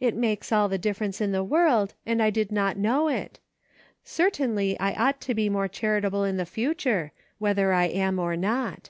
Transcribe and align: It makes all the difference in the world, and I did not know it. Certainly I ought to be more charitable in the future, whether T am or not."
It 0.00 0.16
makes 0.16 0.50
all 0.50 0.66
the 0.70 0.78
difference 0.78 1.20
in 1.20 1.30
the 1.32 1.44
world, 1.44 1.92
and 2.06 2.22
I 2.22 2.30
did 2.30 2.50
not 2.50 2.78
know 2.78 3.08
it. 3.08 3.38
Certainly 4.02 4.80
I 4.80 4.94
ought 4.94 5.20
to 5.20 5.34
be 5.34 5.50
more 5.50 5.68
charitable 5.68 6.24
in 6.24 6.38
the 6.38 6.46
future, 6.46 7.12
whether 7.36 7.70
T 7.70 7.92
am 7.92 8.18
or 8.18 8.34
not." 8.34 8.88